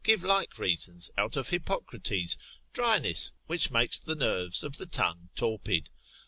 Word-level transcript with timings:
give 0.03 0.23
like 0.23 0.57
reasons 0.57 1.11
out 1.15 1.37
of 1.37 1.49
Hippocrates, 1.49 2.35
dryness, 2.73 3.33
which 3.45 3.69
makes 3.69 3.99
the 3.99 4.15
nerves 4.15 4.63
of 4.63 4.77
the 4.77 4.87
tongue 4.87 5.29
torpid. 5.35 5.91